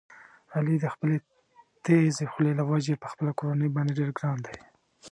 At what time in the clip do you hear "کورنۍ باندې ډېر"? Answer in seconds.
3.39-4.09